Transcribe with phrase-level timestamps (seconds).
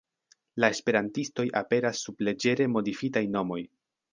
[0.63, 3.61] La esperantistoj aperas sub leĝere modifitaj nomoj.